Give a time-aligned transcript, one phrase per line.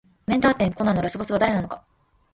[0.25, 1.83] 名探偵コナンのラスボスは誰なのか